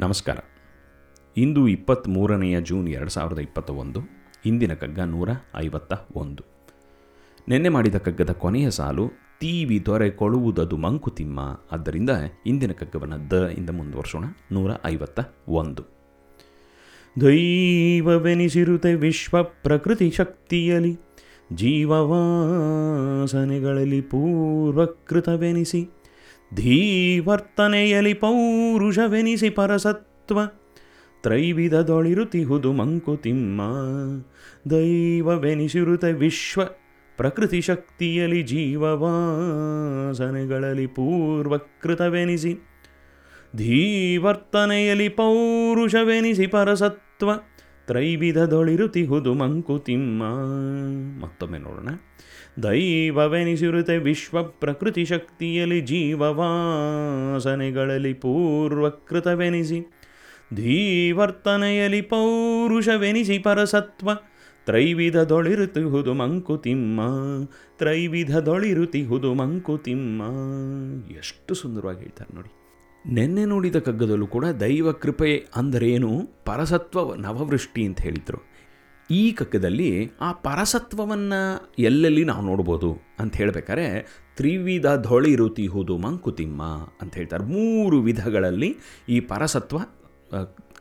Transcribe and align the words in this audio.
ನಮಸ್ಕಾರ. 0.00 0.36
ಇಂದು 1.36 1.68
ಇಪ್ಪತ್ತ್ಮೂರನೆಯ 1.68 2.60
ಜೂನ್ 2.60 2.88
ಎರಡು 2.88 3.10
ಸಾವಿರದ 3.10 3.38
ಇಪ್ಪತ್ತ 3.38 3.70
ಒಂದು 3.70 4.00
ಇಂದಿನ 4.46 4.74
ಕಗ್ಗ 4.74 5.00
ನೂರ 5.00 5.28
ಐವತ್ತ 5.56 5.92
ಒಂದು. 6.14 6.44
ನಿನ್ನೆ 7.48 7.68
ಮಾಡಿದ 7.68 7.94
ಕಗ್ಗದ 7.94 8.30
ಕೊನೆಯ 8.30 8.70
ಸಾಲು, 8.70 9.10
ತೀವಿ 9.40 9.86
ದೊರೆಕೊಳ್ಳುವುದದು 9.86 10.76
ಮಂಕುತಿಮ್ಮ 10.76 11.60
ಆದ್ದರಿಂದ 11.72 12.10
ಇಂದಿನ 12.46 12.72
ಕಗ್ಗವನ್ನು 12.72 13.30
ದ 13.30 13.50
ಇಂದ 13.58 13.70
ಮುಂದುವರ್ಸೋಣ, 13.70 14.24
ನೂರ 14.52 14.70
ಐವತ್ತ 14.86 15.20
ಒಂದು. 15.48 15.82
ದೈವವೆನಿಸಿರುತೆ 17.20 18.94
ವಿಶ್ವ 18.94 19.42
ಪ್ರಕೃತಿ 19.42 20.10
ಶಕ್ತಿಯಲ್ಲಿ, 20.10 20.98
ಜೀವವಾಸನೆಗಳಲ್ಲಿ 21.52 24.00
ಪೂರ್ವಕೃತವೆನಿಸಿ 24.00 25.90
ಧೀವರ್ತನೆಯಲಿ 26.54 28.14
ಪೌರುಷವೆನಿಸಿ 28.14 29.50
ಪರಸತ್ವ 29.50 30.40
ತ್ರೈವಿಧದೊಳಿರುತಿಹುದು 31.22 32.72
ಮಂಕುತಿಮ್ಮ 32.72 33.62
ದೈವವೆನಿಸಿರುತ 34.70 36.04
ವಿಶ್ವ 36.04 36.60
ಪ್ರಕೃತಿ 37.16 37.60
ಶಕ್ತಿಯಲಿ 37.60 38.42
ಜೀವವಾಸನೆಗಳಲ್ಲಿ 38.42 40.86
ಪೂರ್ವಕೃತವೆನಿಸಿ, 40.86 42.58
ಧೀವರ್ತನೆಯಲಿ 43.56 45.08
ಪೌರುಷವೆನಿಸಿ 45.08 46.46
ಪರಸತ್ವ 46.46 47.30
ತ್ರೈವಿಧದೊಳಿರುತಿಹುದು 47.86 49.34
ಮಂಕುತಿಮ್ಮ 49.34 50.22
ಮತ್ತೊಮ್ಮೆ 51.50 51.58
ನೋಡೋಣ 51.58 51.88
ದೈವವೆನಿಸಿರುತೆ 52.62 53.98
ವಿಶ್ವ 53.98 54.42
ಪ್ರಕೃತಿ 54.42 55.04
ಶಕ್ತಿಯಲ್ಲಿ 55.04 55.80
ಜೀವವಾಸನೆಗಳಲ್ಲಿ 55.80 58.14
ಪೂರ್ವಕೃತವೆನಿಸಿ, 58.14 59.92
ಧೀವರ್ತನೆಯಲ್ಲಿ 60.54 62.02
ಪೌರುಷವೆನಿಸಿ 62.02 63.38
ಪರಸತ್ವ, 63.38 64.10
ತ್ರೈವಿಧದೊಳಿರುತಿಹುದು 64.66 66.14
ಮಂಕುತಿಮ್ಮ 66.14 67.00
ತ್ರೈವಿಧದೊಳಿರುತಿಹುದು 67.78 69.34
ಮಂಕುತಿಮ್ಮ. 69.34 70.22
ಎಷ್ಟು 71.16 71.54
ಸುಂದರವಾಗಿ 71.54 71.98
ಹೇಳ್ತಾರೆ 71.98 72.36
ನೋಡಿ. 72.36 72.50
ನೆನ್ನೆ 73.14 73.44
ನೋಡಿದ 73.44 73.76
ಕಗ್ಗದಲ್ಲೂ 73.76 74.26
ಕೂಡ 74.26 74.44
ದೈವ 74.44 74.92
ಕೃಪೆ 74.92 75.46
ಅಂದರೇನು? 75.56 76.10
ಪರಸತ್ವ 76.44 77.14
ನವವೃಷ್ಟಿ 77.14 77.84
ಅಂತ 77.84 78.00
ಹೇಳಿದರು. 78.00 78.49
ಈ 79.10 79.22
ಕಕ್ಕದಲ್ಲಿ 79.32 79.88
ಆ 80.20 80.28
ಪರಸತ್ವವನ್ನು 80.46 81.40
ಎಲ್ಲೆಲ್ಲಿ 81.82 82.22
ನಾವು 82.24 82.42
ನೋಡ್ಬೋದು 82.42 82.90
ಅಂತ 83.18 83.32
ಹೇಳ್ಬೇಕಾದ್ರೆ 83.36 83.86
ತ್ರಿವಿಧ 84.36 84.86
ಧೊಳಿರುತಿಹುದು 85.02 85.94
ಮಂಕುತಿಮ್ಮ 85.98 86.62
ಅಂತ 87.02 87.12
ಹೇಳ್ತಾರೆ. 87.14 87.44
ಮೂರು 87.44 87.96
ವಿಧಗಳಲ್ಲಿ 88.00 88.70
ಈ 89.08 89.16
ಪರಸತ್ವ 89.32 89.78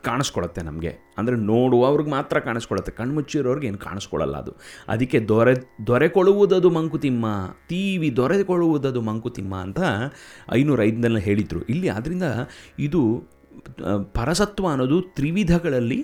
ಕಾಣಿಸ್ಕೊಳತ್ತೆ 0.07 0.61
ನಮಗೆ. 0.61 0.91
ಅಂದರೆ 1.17 1.35
ನೋಡುವವ್ರಿಗೆ 1.50 2.09
ಮಾತ್ರ 2.09 2.39
ಕಾಣಿಸ್ಕೊಳತ್ತೆ, 2.39 2.91
ಕಣ್ಮುಚ್ಚಿರೋರ್ಗೆ 2.91 3.67
ಏನು 3.67 3.77
ಕಾಣಿಸ್ಕೊಳ್ಳಲ್ಲ 3.77 4.35
ಅದು. 4.38 4.52
ಅದಕ್ಕೆ 4.88 5.19
ದೊರೆ 5.31 5.55
ದೊರೆಕೊಳ್ಳುವುದದು 5.88 6.69
ಮಂಕುತಿಮ್ಮ, 6.69 7.25
ತೀವಿ 7.69 8.09
ದೊರೆಕೊಳ್ಳುವುದದು 8.16 9.02
ಮಂಕುತಿಮ್ಮ 9.02 9.55
ಅಂತ 9.55 9.80
ಐನೂರ 10.53 10.80
ಐದನೆಲ್ಲ 10.81 11.22
ಹೇಳಿದರು. 11.27 11.61
ಇಲ್ಲಿ 11.73 11.89
ಆದ್ದರಿಂದ 11.89 12.23
ಇದು 12.80 13.02
ಪರಸತ್ವ 14.13 14.67
ಅನ್ನೋದು 14.67 15.00
ತ್ರಿವಿಧಗಳಲ್ಲಿ 15.17 16.00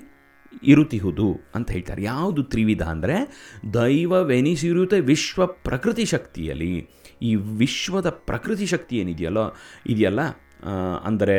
ಇರುತಿಹುದು 0.71 1.27
ಅಂತ 1.55 1.67
ಹೇಳ್ತಾರೆ. 1.75 2.01
ಯಾವುದು 2.13 2.43
ತ್ರಿವಿಧ 2.53 2.83
ಅಂದರೆ 2.93 3.17
ದೈವವೆನಿಸಿರುತ್ತೆ 3.73 4.99
ವಿಶ್ವ 5.11 5.45
ಪ್ರಕೃತಿ 5.67 6.05
ಶಕ್ತಿಯಲ್ಲಿ. 6.13 6.73
ಈ 7.27 7.29
ವಿಶ್ವದ 7.61 8.09
ಪ್ರಕೃತಿ 8.29 8.65
ಶಕ್ತಿ 8.73 8.95
ಏನಿದೆಯಲ್ಲ, 9.03 9.41
ಇದೆಯಲ್ಲ 9.93 10.21
ಅಂದರೆ 11.07 11.35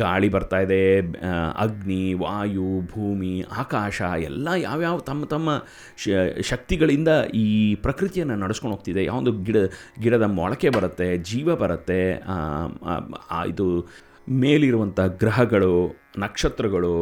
ಗಾಳಿ 0.00 0.28
ಬರ್ತಾ 0.34 0.58
ಇದೆ 0.64 0.78
ಅಗ್ನಿ, 1.64 2.04
ವಾಯು, 2.22 2.68
ಭೂಮಿ, 2.92 3.32
ಆಕಾಶ, 3.62 4.00
ಎಲ್ಲ 4.28 4.48
ಯಾವ್ಯಾವ 4.58 5.02
ತಮ್ಮ 5.08 5.24
ತಮ್ಮ 5.34 5.50
ಶಕ್ತಿಗಳಿಂದ 6.50 7.10
ಈ 7.42 7.46
ಪ್ರಕೃತಿಯನ್ನು 7.86 8.36
ನಡೆಸ್ಕೊಂಡು 8.44 8.74
ಹೋಗ್ತಿದೆ. 8.76 9.02
ಯಾವೊಂದು 9.04 9.32
ಗಿಡ, 9.48 9.56
ಗಿಡದ 10.04 10.28
ಮೊಳಕೆ 10.38 10.70
ಬರುತ್ತೆ, 10.76 11.08
ಜೀವ 11.30 11.56
ಬರುತ್ತೆ 11.64 12.00
ಇದು 13.52 13.68
ಮೇಲಿರುವಂಥ 14.28 15.00
ಗ್ರಹಗಳು, 15.00 15.74
ನಕ್ಷತ್ರಗಳು, 16.18 16.94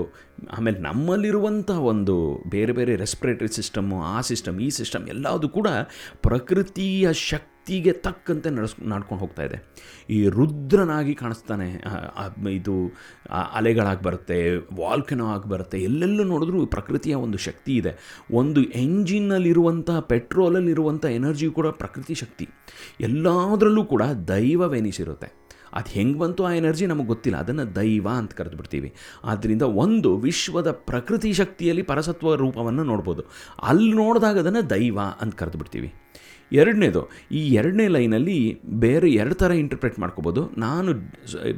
ಆಮೇಲೆ 0.56 0.78
ನಮ್ಮಲ್ಲಿರುವಂಥ 0.78 1.70
ಒಂದು 1.70 2.16
ಬೇರೆ 2.48 2.72
ಬೇರೆ 2.72 2.96
ರೆಸ್ಪಿರೇಟರಿ 2.96 3.48
ಸಿಸ್ಟಮ್ಮು 3.48 4.02
ಆ 4.02 4.20
ಸಿಸ್ಟಮ್ 4.20 4.60
ಈ 4.60 4.70
ಸಿಸ್ಟಮ್ 4.70 5.06
ಎಲ್ಲದು 5.08 5.48
ಕೂಡ 5.48 5.68
ಪ್ರಕೃತಿಯ 6.22 7.12
ಶಕ್ತಿಗೆ 7.12 7.92
ತಕ್ಕಂತೆ 7.92 8.50
ನಡೆಸ್, 8.50 8.74
ನಡ್ಕೊಂಡು 8.92 9.20
ಹೋಗ್ತಾ 9.24 9.42
ಇದೆ. 9.42 9.58
ಈ 10.10 10.18
ರುದ್ರನಾಗಿ 10.28 11.14
ಕಾಣಿಸ್ತಾನೆ 11.14 11.68
ಇದು 12.58 12.74
ಅಲೆಗಳಾಗಿ 13.54 14.02
ಬರುತ್ತೆ 14.02 14.38
ವಾಲ್ಕನೋ 14.56 15.26
ಆಗಿ 15.26 15.48
ಬರುತ್ತೆ, 15.48 15.78
ಎಲ್ಲೆಲ್ಲೂ 15.78 16.24
ನೋಡಿದ್ರೂ 16.24 16.66
ಪ್ರಕೃತಿಯ 16.66 17.14
ಒಂದು 17.14 17.38
ಶಕ್ತಿ 17.38 17.74
ಇದೆ. 17.76 17.92
ಒಂದು 18.32 18.62
ಎಂಜಿನ್ನಲ್ಲಿರುವಂಥ 18.62 19.90
ಪೆಟ್ರೋಲಲ್ಲಿರುವಂಥ 19.90 21.04
ಎನರ್ಜಿ 21.04 21.50
ಕೂಡ 21.50 21.66
ಪ್ರಕೃತಿ 21.66 22.14
ಶಕ್ತಿ. 22.14 22.48
ಎಲ್ಲದರಲ್ಲೂ 23.00 23.84
ಕೂಡ 23.84 24.02
ದೈವವೆನಿಸಿರುತ್ತೆ 24.02 25.47
ಅದು 25.74 25.90
ಹೆಂಗೆ 25.90 26.18
ಬಂತು 26.18 26.44
ಆ 26.44 26.52
ಎನರ್ಜಿ 26.52 26.86
ನಮಗೆ 26.86 27.06
ಗೊತ್ತಿಲ್ಲ. 27.06 27.38
ಅದನ್ನು 27.38 27.76
ದೈವ 27.76 28.08
ಅಂತ 28.08 28.32
ಕರೆದು 28.32 28.56
ಬಿಡ್ತೀವಿ 28.56 28.94
ಆದ್ದರಿಂದ 29.24 29.62
ಒಂದು 29.62 30.16
ವಿಶ್ವದ 30.16 30.70
ಪ್ರಕೃತಿ 30.70 31.32
ಶಕ್ತಿಯಲ್ಲಿ 31.32 31.82
ಪರಸತ್ವ 31.82 32.34
ರೂಪವನ್ನು 32.34 32.84
ನೋಡ್ಬೋದು. 32.84 33.22
ಅಲ್ಲಿ 33.62 33.92
ನೋಡಿದಾಗ 33.92 34.38
ಅದನ್ನು 34.38 34.70
ದೈವ 34.70 34.98
ಅಂತ 35.20 35.34
ಕರೆದು 35.34 35.58
ಬಿಡ್ತೀವಿ 35.58 35.94
ಎರಡನೇದು, 36.52 37.00
ಈ 37.38 37.40
ಎರಡನೇ 37.60 37.86
ಲೈನಲ್ಲಿ 37.94 38.36
ಬೇರೆ 38.84 39.08
ಎರಡು 39.20 39.34
ಥರ 39.40 39.50
ಇಂಟರ್ಪ್ರೆಟ್ 39.62 39.96
ಮಾಡ್ಕೋಬೋದು. 40.02 40.42
ನಾನು 40.64 40.90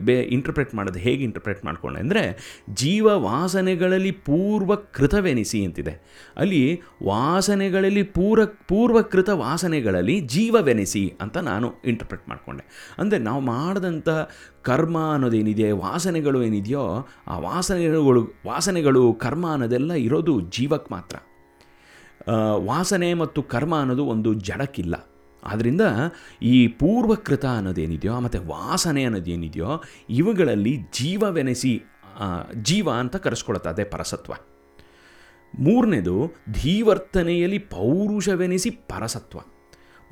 ಬೇ 0.06 0.16
ಇಂಟರ್ಪ್ರೆಟ್ 0.36 0.72
ಮಾಡೋದು 0.78 1.00
ಹೇಗೆ 1.04 1.22
ಇಂಟರ್ಪ್ರೆಟ್ 1.26 1.60
ಮಾಡ್ಕೊಂಡೆ 1.68 2.00
ಅಂದರೆ 2.04 2.22
ಜೀವ 2.82 3.06
ವಾಸನೆಗಳಲ್ಲಿ 3.26 4.12
ಪೂರ್ವ 4.28 4.74
ಕೃತವೆನಿಸಿ 4.98 5.60
ಅಂತಿದೆ. 5.66 5.94
ಅಲ್ಲಿ 6.36 6.62
ವಾಸನೆಗಳಲ್ಲಿ 7.10 8.04
ಪೂರ, 8.18 8.38
ಪೂರ್ವಕೃತ 8.72 9.30
ವಾಸನೆಗಳಲ್ಲಿ 9.44 10.18
ಜೀವವೆನಿಸಿ 10.34 11.04
ಅಂತ 11.20 11.36
ನಾನು 11.50 11.70
ಇಂಟರ್ಪ್ರೆಟ್ 11.92 12.26
ಮಾಡಿಕೊಂಡೆ. 12.28 12.66
ಅಂದರೆ 12.98 13.20
ನಾವು 13.30 13.42
ಮಾಡಿದಂಥ 13.52 14.08
ಕರ್ಮ 14.70 14.98
ಅನ್ನೋದೇನಿದೆ, 15.14 15.70
ವಾಸನೆಗಳು 15.86 16.38
ಏನಿದೆಯೋ, 16.48 16.84
ಆ 17.28 17.36
ವಾಸನೆಗಳು 17.48 18.22
ವಾಸನೆಗಳು, 18.50 19.04
ಕರ್ಮ 19.24 19.46
ಅನ್ನೋದೆಲ್ಲ 19.52 19.92
ಇರೋದು 20.08 20.34
ಜೀವಕ್ಕೆ 20.56 20.90
ಮಾತ್ರ. 20.94 21.16
ವಾಸನೆ 22.56 23.14
ಮತ್ತು 23.14 23.42
ಕರ್ಮ 23.42 23.80
ಅನ್ನೋದು 23.80 24.04
ಒಂದು 24.04 24.34
ಜಡಕ್ಕಿಲ್ಲ. 24.34 24.94
ಆದ್ದರಿಂದ 25.44 25.80
ಈ 26.42 26.68
ಪೂರ್ವಕೃತ 26.68 27.46
ಅನ್ನೋದೇನಿದೆಯೋ 27.46 28.20
ಮತ್ತು 28.20 28.40
ವಾಸನೆ 28.48 29.04
ಅನ್ನೋದೇನಿದೆಯೋ, 29.04 29.82
ಇವುಗಳಲ್ಲಿ 30.10 30.78
ಜೀವವೆನಿಸಿ 30.92 31.82
ಜೀವ 32.62 32.90
ಅಂತ 32.90 33.16
ಕರೆಸ್ಕೊಳುತ್ತೆ 33.16 33.70
ಅದೇ 33.70 33.84
ಪರಸತ್ವ. 33.84 34.32
ಮೂರನೇದು, 35.58 36.32
ಧೀವರ್ತನೆಯಲ್ಲಿ 36.52 37.58
ಪೌರುಷವೆನಿಸಿ 37.58 38.70
ಪರಸತ್ವ. 38.70 39.38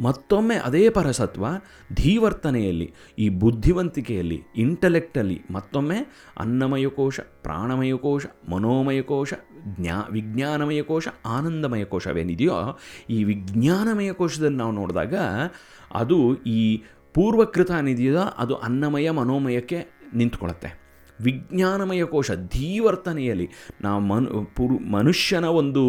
ಮತ್ತೊಮ್ಮೆ 0.00 0.56
ಅದೇ 0.56 0.90
ಪರಸತ್ವ 0.90 1.46
ಧೀವರ್ತನೆಯಲ್ಲಿ, 1.94 2.94
ಈ 3.18 3.28
ಬುದ್ಧಿವಂತಿಕೆಯಲ್ಲಿ 3.28 4.42
ಇಂಟಲೆಕ್ಟಲ್ಲಿ 4.56 5.42
ಮತ್ತೊಮ್ಮೆ 5.50 5.96
ಅನ್ನಮಯ 6.38 6.88
ಕೋಶ 6.88 7.20
ಪ್ರಾಣಮಯ 7.42 7.94
ಕೋಶ 7.94 8.26
ಮನೋಮಯ 8.48 9.02
ಕೋಶ 9.02 9.34
ಜ್ಞಾ 9.66 10.08
ವಿಜ್ಞಾನಮಯ 10.10 10.82
ಕೋಶ 10.82 11.08
ಆನಂದಮಯ 11.26 11.84
ಕೋಶವೇನಿದೆಯೋ 11.84 12.78
ಈ 13.10 13.24
ವಿಜ್ಞಾನಮಯ 13.24 14.12
ಕೋಶದಲ್ಲಿ 14.12 14.56
ನಾವು 14.56 14.72
ನೋಡಿದಾಗ 14.72 15.14
ಅದು 15.94 16.36
ಈ 16.42 16.82
ಪೂರ್ವಕೃತ 17.14 17.70
ಏನಿದೆಯೋ 17.78 18.20
ಅದು 18.38 18.54
ಅನ್ನಮಯ 18.54 19.10
ಮನೋಮಯಕ್ಕೆ 19.10 19.84
ನಿಂತ್ಕೊಳ್ಳುತ್ತೆ. 20.14 20.87
ವಿಜ್ಞಾನಮಯ 21.20 22.04
ಕೋಶ, 22.04 22.30
ಧೀವರ್ತನೆಯಲ್ಲಿ 22.30 23.48
ನಾವು 23.82 24.00
ಮನು, 24.00 24.44
ಪುರು, 24.56 24.78
ಮನುಷ್ಯನ 24.78 25.46
ಒಂದು 25.60 25.84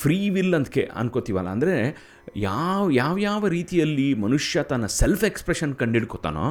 ಫ್ರೀ 0.00 0.18
ವಿಲ್ 0.30 0.54
ಅಂತಕ್ಕೆ 0.54 0.84
ಅನ್ಕೋತೀವಲ್ಲ, 0.94 1.48
ಅಂದರೆ 1.48 1.76
ಯಾವ 2.36 2.82
ಯಾವ್ಯಾವ 2.90 3.48
ರೀತಿಯಲ್ಲಿ 3.48 4.08
ಮನುಷ್ಯ 4.14 4.62
ತನ್ನ 4.62 4.86
ಸೆಲ್ಫ್ 4.86 5.24
ಎಕ್ಸ್ಪ್ರೆಷನ್ 5.24 5.74
ಕಂಡಿಡ್ಕೊತಾನೋ, 5.74 6.48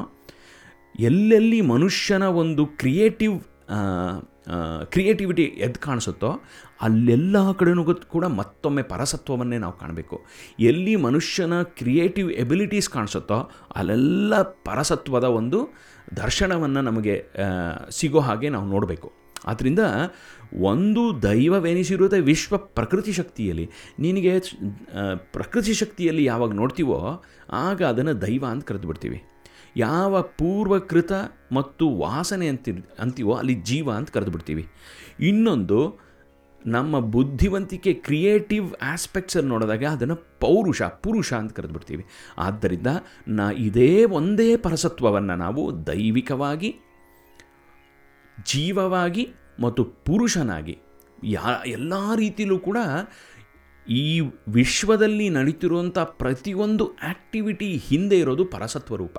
ಎಲ್ಲೆಲ್ಲಿ 1.00 1.62
ಮನುಷ್ಯನ 1.62 2.26
ಒಂದು 2.44 2.66
ಕ್ರಿಯೇಟಿವ್ 2.66 3.36
ಕ್ರಿಯೇಟಿವಿಟಿ 4.92 5.46
ಎದ್ದು 5.66 5.80
ಕಾಣಿಸುತ್ತೋ, 5.80 6.32
ಅಲ್ಲೆಲ್ಲ 6.82 7.36
ಕಡೆನೂ 7.52 7.84
ಕೂಡ 8.16 8.26
ಮತ್ತೊಮ್ಮೆ 8.40 8.84
ಪರಸತ್ವವನ್ನೇ 8.84 9.58
ನಾವು 9.58 9.76
ಕಾಣಬೇಕು. 9.78 10.18
ಎಲ್ಲಿ 10.60 10.96
ಮನುಷ್ಯನ 11.08 11.56
ಕ್ರಿಯೇಟಿವ್ 11.80 12.32
ಎಬಿಲಿಟೀಸ್ 12.44 12.90
ಕಾಣಿಸುತ್ತೋ, 12.90 13.40
ಅಲ್ಲೆಲ್ಲ 13.76 14.42
ಪರಸತ್ವದ 14.42 15.30
ಒಂದು 15.40 15.62
ದರ್ಶನವನ್ನು 16.18 16.82
ನಮಗೆ 16.82 17.16
ಸಿಗೋ 17.92 18.20
ಹಾಗೆ 18.20 18.50
ನಾವು 18.50 18.68
ನೋಡಬೇಕು. 18.68 19.10
ಆದ್ದರಿಂದ 19.46 19.82
ಒಂದು 20.70 21.02
ದೈವವೆನಿಸಿರುತ್ತೆ 21.24 22.20
ವಿಶ್ವ 22.20 22.58
ಪ್ರಕೃತಿ 22.58 23.12
ಶಕ್ತಿಯಲ್ಲಿ, 23.14 23.66
ನಿನಗೆ 24.00 24.34
ಪ್ರಕೃತಿ 25.32 25.74
ಶಕ್ತಿಯಲ್ಲಿ 25.74 26.24
ಯಾವಾಗ 26.24 26.54
ನೋಡ್ತೀವೋ, 26.54 27.00
ಆಗ 27.66 27.82
ಅದನ್ನು 27.84 28.16
ದೈವ 28.22 28.46
ಅಂತ 28.46 28.66
ಕರೆದು 28.66 28.88
ಬಿಡ್ತೀವಿ 28.88 29.20
ಯಾವ 29.78 30.22
ಪೂರ್ವಕೃತ 30.22 31.12
ಮತ್ತು 31.52 31.86
ವಾಸನೆ 31.98 32.48
ಅಂತಿ, 32.48 32.72
ಅಂತೀವೋ 33.00 33.34
ಅಲ್ಲಿ 33.34 33.56
ಜೀವ 33.62 33.92
ಅಂತ 33.92 34.10
ಕರೆದು 34.12 34.32
ಬಿಡ್ತೀವಿ 34.32 34.64
ಇನ್ನೊಂದು, 35.20 35.80
ನಮ್ಮ 36.66 37.00
ಬುದ್ಧಿವಂತಿಕೆ 37.00 37.94
ಕ್ರಿಯೇಟಿವ್ 37.94 38.68
ಆಸ್ಪೆಕ್ಟ್ಸಲ್ಲಿ 38.82 39.50
ನೋಡಿದಾಗ 39.50 39.86
ಅದನ್ನು 39.86 40.16
ಪೌರುಷ, 40.40 40.82
ಪುರುಷ 40.82 41.30
ಅಂತ 41.34 41.54
ಕರೆದುಬಿಡ್ತೀವಿ. 41.54 42.04
ಆದ್ದರಿಂದ 42.38 42.88
ನಾ 43.28 43.46
ಇದೇ 43.52 43.92
ಒಂದೇ 44.06 44.50
ಪರಸತ್ವವನ್ನು 44.58 45.36
ನಾವು 45.36 45.64
ದೈವಿಕವಾಗಿ, 45.88 46.72
ಜೀವವಾಗಿ 48.46 49.24
ಮತ್ತು 49.60 49.84
ಪುರುಷನಾಗಿ, 50.08 50.76
ಯಾ, 51.24 51.46
ಎಲ್ಲ 51.68 51.94
ರೀತಿಯಲ್ಲೂ 52.16 52.60
ಕೂಡ 52.60 52.78
ಈ 53.88 54.06
ವಿಶ್ವದಲ್ಲಿ 54.50 55.30
ನಡೀತಿರುವಂಥ 55.30 55.98
ಪ್ರತಿಯೊಂದು 56.00 56.86
ಆ್ಯಕ್ಟಿವಿಟಿ 57.04 57.70
ಹಿಂದೆ 57.90 58.20
ಇರೋದು 58.20 58.46
ಪರಸತ್ವ 58.46 58.96
ರೂಪ. 58.96 59.18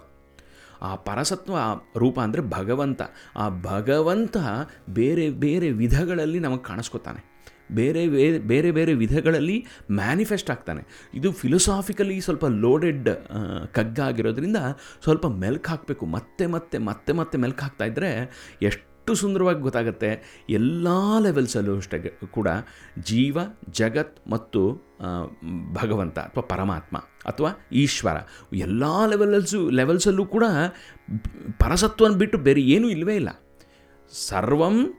ಆ 0.82 0.96
ಪರಸತ್ವ 0.96 1.56
ರೂಪ 1.96 2.20
ಅಂದರೆ 2.20 2.42
ಭಗವಂತ. 2.42 3.02
ಆ 3.36 3.48
ಭಗವಂತ 3.48 4.36
ಬೇರೆ 4.88 5.30
ಬೇರೆ 5.30 5.70
ವಿಧಗಳಲ್ಲಿ 5.70 6.38
ನಮಗೆ 6.38 6.62
ಕಾಣಿಸ್ಕೊತಾನೆ. 6.62 7.38
ಬೇರೆ 7.72 8.08
ಬೇರೆ 8.08 8.38
ಬೇರೆ 8.38 8.70
ಬೇರೆ 8.70 8.94
ವಿಧಗಳಲ್ಲಿ 8.94 9.66
ಮ್ಯಾನಿಫೆಸ್ಟ್ 9.92 10.50
ಆಗ್ತಾನೆ. 10.50 10.82
ಇದು 11.14 11.32
ಫಿಲಸಾಫಿಕಲಿ 11.32 12.20
ಸ್ವಲ್ಪ 12.20 12.46
ಲೋಡೆಡ್ 12.46 13.08
ಕಗ್ಗ 13.72 14.00
ಆಗಿರೋದ್ರಿಂದ 14.00 14.56
ಸ್ವಲ್ಪ 15.02 15.26
ಮೆಲ್ಕ್ 15.26 15.68
ಹಾಕಬೇಕು. 15.68 16.06
ಮತ್ತೆ 16.06 16.46
ಮತ್ತೆ 16.46 16.78
ಮತ್ತೆ 16.78 17.12
ಮತ್ತೆ 17.12 17.38
ಮೆಲ್ಕ್ 17.38 17.60
ಹಾಕ್ತಾ 17.60 17.84
ಇದ್ದರೆ 17.84 18.10
ಎಷ್ಟು 18.62 18.87
ಸುಂದರವಾಗಿ 19.14 19.60
ಗೊತ್ತಾಗುತ್ತೆ. 19.60 20.22
ಎಲ್ಲ 20.50 20.88
ಲೆವೆಲ್ಸಲ್ಲೂ 21.22 21.76
ಅಷ್ಟೇ 21.76 21.98
ಕೂಡ 22.30 22.48
ಜೀವ, 22.98 23.38
ಜಗತ್ 23.70 24.30
ಮತ್ತು 24.30 24.88
ಭಗವಂತ 25.72 26.18
ಅಥವಾ 26.18 26.42
ಪರಮಾತ್ಮ 26.42 26.96
ಅಥವಾ 27.26 27.68
ಈಶ್ವರ 27.72 28.16
ಎಲ್ಲ 28.54 28.84
ಲೆವೆಲ್ಸು 29.06 29.70
ಲೆವೆಲ್ಸಲ್ಲೂ 29.70 30.26
ಕೂಡ 30.26 30.44
ಪರಸತ್ವನ 31.58 32.12
ಬಿಟ್ಟು 32.12 32.38
ಬೇರೆ 32.38 32.60
ಏನೂ 32.60 32.88
ಇಲ್ಲವೇ 32.88 33.16
ಇಲ್ಲ. 33.16 33.28
ಸರ್ವಂ 34.12 34.94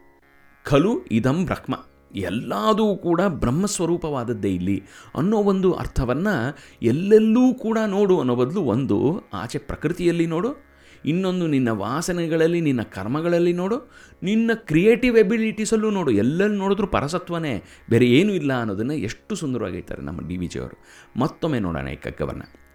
ಖಲು 0.64 1.06
ಇದಂ 1.12 1.46
ಬ್ರಹ್ಮ. 1.46 1.76
ಎಲ್ಲದೂ 2.16 2.96
ಕೂಡ 2.96 3.22
ಬ್ರಹ್ಮಸ್ವರೂಪವಾದದ್ದೇ 3.28 4.54
ಇಲ್ಲಿ 4.54 4.84
ಅನ್ನೋ 5.16 5.38
ಒಂದು 5.38 5.74
ಅರ್ಥವನ್ನು 5.74 6.58
ಎಲ್ಲೆಲ್ಲೂ 6.82 7.54
ಕೂಡ 7.54 7.78
ನೋಡು 7.88 8.20
ಅನ್ನೋ 8.20 8.36
ಬದಲು 8.36 8.62
ಒಂದು 8.62 9.26
ಆಚೆ 9.34 9.58
ಪ್ರಕೃತಿಯಲ್ಲಿ 9.58 10.28
ನೋಡು 10.28 10.69
ಇನ್ನೊಂದು 11.06 11.48
ನಿನ್ನ 11.48 11.70
ವಾಸನೆಗಳಲ್ಲಿ, 11.70 12.62
ನಿನ್ನ 12.62 12.82
ಕರ್ಮಗಳಲ್ಲಿ 12.82 13.54
ನೋಡು, 13.54 13.92
ನಿನ್ನ 14.24 14.52
ಕ್ರಿಯೇಟಿವ್ 14.54 15.18
ಎಬಿಲಿಟೀಸಲ್ಲೂ 15.18 15.90
ನೋಡು. 15.90 16.12
ಎಲ್ಲೆಲ್ಲಿ 16.12 16.58
ನೋಡಿದ್ರೂ 16.58 16.88
ಪರಸತ್ವನೇ, 16.88 17.64
ಬೇರೆ 17.90 18.06
ಏನೂ 18.06 18.34
ಇಲ್ಲ 18.34 18.60
ಅನ್ನೋದನ್ನು 18.60 18.94
ಎಷ್ಟು 18.94 19.36
ಸುಂದರವಾಗಿ 19.36 19.74
ಹೇಳ್ತಾರೆ 19.74 20.02
ನಮ್ಮ 20.02 20.28
ಡಿ 20.28 20.38
ವಿ 20.38 20.48
ಜಿಯವರು 20.48 20.84
ಮತ್ತೊಮ್ಮೆ 21.20 21.60
ನೋಡೋಣ 21.60 21.88
ಈ 21.88 21.96
ಕಗ್ಗವನ್ನು 21.96 22.70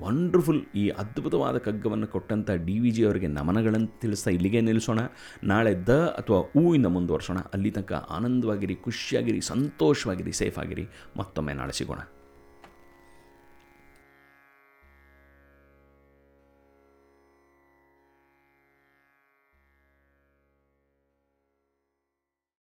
ವಂಡರ್ಫುಲ್ 0.00 0.62
ಈ 0.74 0.88
ಅದ್ಭುತವಾದ 0.88 1.58
ಕಗ್ಗವನ್ನು 1.58 2.06
ಕೊಟ್ಟಂಥ 2.06 2.50
ಡಿ 2.50 2.78
ವಿ 2.78 2.90
ಜಿ 2.90 3.04
ಅವರಿಗೆ 3.04 3.26
ನಮನಗಳನ್ನು 3.26 4.00
ತಿಳಿಸ್ತಾ 4.00 4.30
ಇಲ್ಲಿಗೆ 4.30 4.60
ನಿಲ್ಲಿಸೋಣ. 4.60 4.98
ನಾಳೆ 5.44 5.86
ದ 5.86 5.88
ಅಥವಾ 6.18 6.40
ಹೂವಿಂದ 6.40 6.86
ಮುಂದುವರ್ಸೋಣ. 6.86 7.38
ಅಲ್ಲಿ 7.38 7.70
ತನಕ 7.70 7.92
ಆನಂದವಾಗಿರಿ, 7.92 8.74
ಖುಷಿಯಾಗಿರಿ, 8.74 9.40
ಸಂತೋಷವಾಗಿರಿ 9.40 10.32
ಸೇಫ್ 10.32 10.58
ಆಗಿರಿ 10.58 10.86
ಮತ್ತೊಮ್ಮೆ 11.16 11.52
ನಾಳೆ 11.52 11.72
ಸಿಗೋಣ. 11.72 11.98